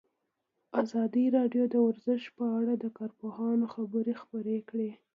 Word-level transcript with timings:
ازادي 0.81 1.25
راډیو 1.37 1.63
د 1.69 1.75
ورزش 1.87 2.23
په 2.37 2.45
اړه 2.57 2.73
د 2.83 2.85
کارپوهانو 2.97 3.65
خبرې 3.73 4.13
خپرې 4.21 4.57
کړي. 4.69 4.91